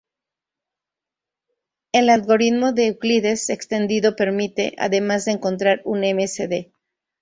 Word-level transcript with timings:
El 1.91 2.09
algoritmo 2.09 2.71
de 2.73 2.87
Euclides 2.87 3.51
extendido 3.51 4.15
permite, 4.15 4.73
además 4.79 5.25
de 5.25 5.31
encontrar 5.33 5.81
un 5.85 6.03
m.c.d. 6.03 6.73